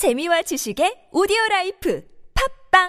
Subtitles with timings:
[0.00, 2.00] 재미와 지식의 오디오 라이프
[2.72, 2.88] 팝빵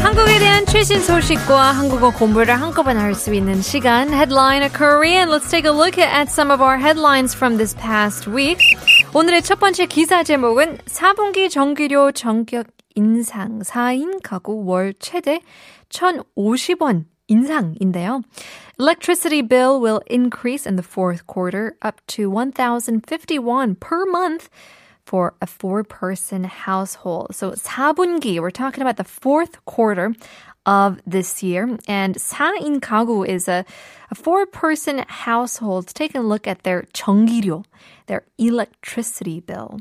[0.00, 5.28] 한국에 대한 최신 소식과 한국어 공부를 한꺼번에 할 수 있는 시간 Headline Korean.
[5.28, 8.58] Let's take a look at some of our headlines from this past week.
[9.14, 15.40] 오늘의 첫 번째 기사 제목은 4분기 전기료 전격 인상 4인 가구 월 최대
[15.90, 18.23] 1,050원 인상인데요.
[18.79, 24.49] Electricity bill will increase in the fourth quarter up to 1,051 per month
[25.05, 27.33] for a four person household.
[27.33, 30.13] So 4분기, we're talking about the fourth quarter
[30.65, 31.77] of this year.
[31.87, 33.65] And 4인 가구 is a,
[34.11, 35.87] a four person household.
[35.87, 37.63] Take a look at their 전기료,
[38.07, 39.79] their electricity bill.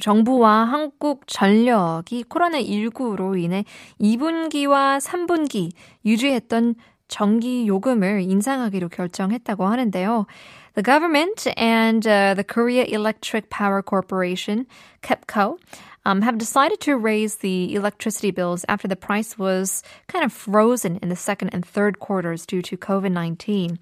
[0.00, 3.64] 정부와 한국전력이 코로나19로 인해
[4.00, 5.70] 2분기와 3분기
[6.04, 6.74] 유지했던
[7.08, 10.26] 전기 요금을 인상하기로 결정했다고 하는데요.
[10.74, 14.66] The government and uh, the Korea Electric Power Corporation,
[15.02, 15.58] KEPCO,
[16.04, 20.98] um, have decided to raise the electricity bills after the price was kind of frozen
[21.00, 23.78] in the second and third quarters due to COVID 19.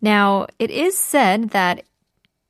[0.00, 1.82] Now, it is said that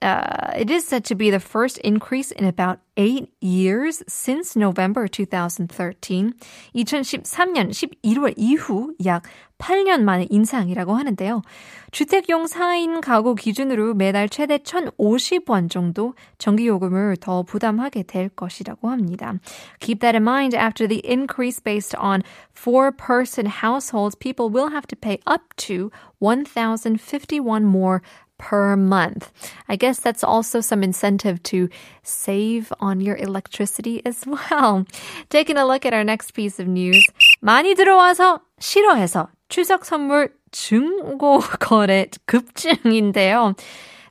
[0.03, 5.09] uh, it is said to be the first increase in about eight years since November
[5.09, 6.35] 2013.
[6.77, 9.25] 2013년 11월 이후 약
[9.59, 11.43] 8년 만의 인상이라고 하는데요.
[11.91, 19.35] 주택용 4인 가구 기준으로 매달 최대 1,050원 정도 전기요금을 더 부담하게 될 것이라고 합니다.
[19.81, 20.55] Keep that in mind.
[20.55, 22.23] After the increase based on
[22.55, 25.91] four-person households, people will have to pay up to
[26.21, 28.01] 1,051 more
[28.43, 29.31] per month.
[29.69, 31.69] I guess that's also some incentive to
[32.03, 34.87] save on your electricity as well.
[35.29, 37.05] Taking a look at our next piece of news.
[37.43, 43.55] 많이 들어와서 싫어해서 추석 선물 중고 거래 급증인데요.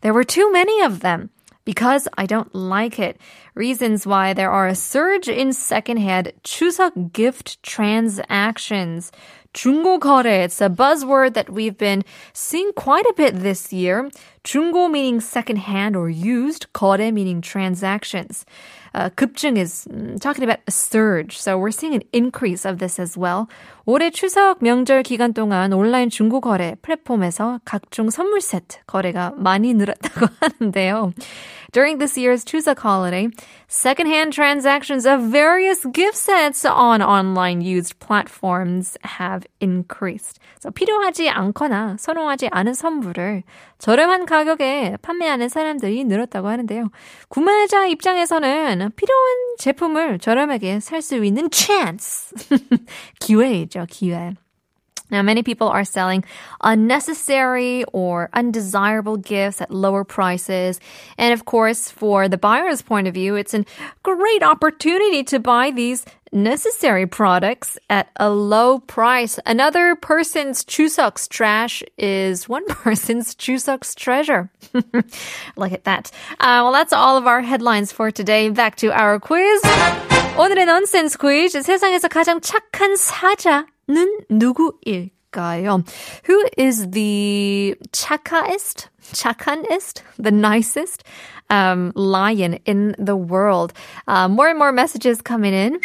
[0.02, 1.30] There were too many of them
[1.66, 3.18] because I don't like it.
[3.56, 9.11] Reasons why there are a surge in secondhand 추석 gift transactions.
[9.54, 14.10] 중고 거래, it's a buzzword that we've been seeing quite a bit this year.
[14.44, 18.45] 중고 meaning secondhand or used, 거래 meaning transactions.
[18.94, 21.38] Uh, 급증 is mm, talking about a surge.
[21.38, 23.48] So we're seeing an increase of this as well.
[23.86, 30.28] 올해 추석 명절 기간 동안 온라인 중고 거래 플랫폼에서 각종 선물 세트 거래가 많이 늘었다고
[30.39, 31.14] 하는데요.
[31.72, 33.30] During this year's Chuseok holiday,
[33.67, 40.39] secondhand transactions of various gift sets on online used platforms have increased.
[40.60, 43.44] So 필요하지 않거나 선호하지 않은 선물을
[43.80, 46.89] 저렴한 가격에 판매하는 사람들이 늘었다고 하는데요.
[47.30, 52.33] 구매자 입장에서는 필요한 제품을 저렴하게 살 수 있는 chance.
[53.20, 54.33] 기회이죠, 기회.
[55.11, 56.26] Now, many people are selling
[56.61, 60.82] unnecessary or undesirable gifts at lower prices.
[61.17, 63.64] And of course, for the buyer's point of view, it's a
[64.04, 69.39] great opportunity to buy these necessary products at a low price.
[69.45, 74.52] Another person's Chuseok's trash is one person's Chuseok's treasure.
[75.55, 76.11] Look at that.
[76.32, 78.50] Uh, well, that's all of our headlines for today.
[78.50, 79.61] Back to our quiz.
[80.36, 81.55] 오늘의 nonsense quiz.
[81.55, 85.83] 세상에서 가장 착한 사자 는 누구일까요?
[86.26, 91.04] Who is the 착하est, 착한est, the nicest
[91.50, 93.73] um, lion in the world?
[94.08, 95.80] Uh, more and more messages coming in.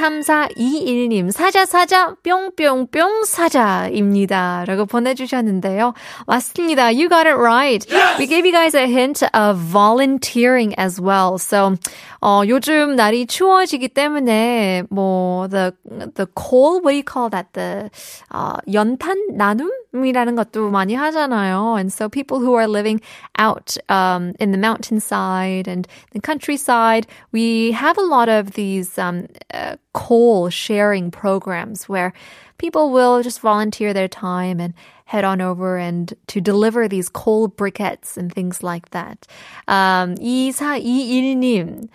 [0.00, 4.64] 3421님, 사자, 사자, 뿅뿅뿅 사자입니다.
[4.66, 5.92] 라고 보내주셨는데요.
[6.26, 6.86] 맞습니다.
[6.86, 7.86] You got it right.
[7.90, 8.18] Yes!
[8.18, 11.36] We gave you guys a hint of volunteering as well.
[11.36, 11.76] So,
[12.22, 15.72] 어, 요즘 날이 추워지기 때문에, 뭐, the,
[16.14, 17.52] the cold, what do you call that?
[17.52, 17.90] The,
[18.30, 19.16] 어, 연탄?
[19.36, 21.77] 나눔 이라는 것도 많이 하잖아요.
[21.77, 23.01] And so people who are living
[23.37, 29.27] out, um, in the mountainside and the countryside, we have a lot of these, um,
[29.53, 32.13] uh, coal sharing programs where
[32.57, 34.73] people will just volunteer their time and
[35.05, 39.27] head on over and to deliver these coal briquettes and things like that.
[39.67, 41.89] Um, 2421님,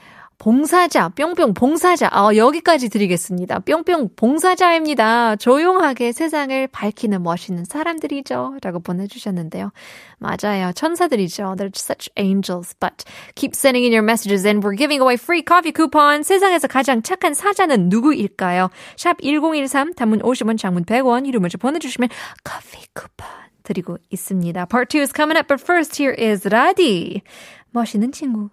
[0.45, 2.07] 봉사자, 뿅뿅 봉사자.
[2.13, 3.61] 어, 여기까지 드리겠습니다.
[3.61, 5.37] 뿅뿅 봉사자입니다.
[5.37, 8.57] 조용하게 세상을 밝히는 멋있는 사람들이죠.
[8.61, 9.71] 라고 보내주셨는데요.
[10.19, 10.71] 맞아요.
[10.71, 11.55] 천사들이죠.
[11.57, 12.75] They're such angels.
[12.79, 16.21] But keep sending in your messages and we're giving away free coffee coupon.
[16.21, 18.69] 세상에서 가장 착한 사자는 누구일까요?
[18.97, 22.09] 샵 1013, 단문 50원, 장문 100원, 이름을 좀 보내주시면
[22.43, 23.27] 커피 쿠폰
[23.63, 24.65] 드리고 있습니다.
[24.65, 27.23] Part 2 is coming up, but first here is 라디.
[27.71, 28.49] 멋있는 친구.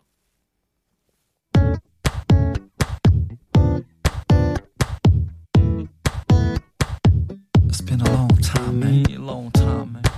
[8.43, 10.12] 插眉，老插眉。